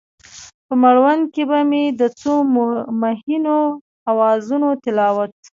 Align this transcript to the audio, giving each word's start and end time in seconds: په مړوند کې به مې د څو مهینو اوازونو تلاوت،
په 0.67 0.73
مړوند 0.83 1.23
کې 1.33 1.43
به 1.49 1.59
مې 1.69 1.83
د 1.99 2.01
څو 2.19 2.33
مهینو 3.01 3.59
اوازونو 4.11 4.67
تلاوت، 4.83 5.33